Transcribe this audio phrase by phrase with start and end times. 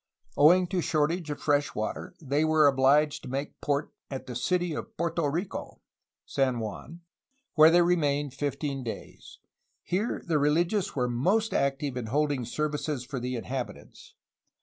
[0.35, 4.73] Owing to shortage of fresh water, they were obUged to make port ''at the city
[4.73, 5.79] of Porto Rico''
[6.25, 7.01] (San Juan),
[7.53, 9.37] where they remained fifteen days.
[9.83, 14.15] Here the rehgious were most active in holding services for the inhabitants.